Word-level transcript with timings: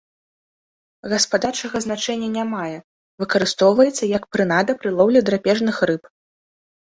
Гаспадарчага 1.11 1.81
значэння 1.85 2.29
не 2.37 2.45
мае, 2.53 2.77
выкарыстоўваецца 3.23 4.09
як 4.17 4.23
прынада 4.37 4.71
пры 4.83 4.89
лоўлі 5.01 5.19
драпежных 5.31 5.75
рыб. 5.91 6.03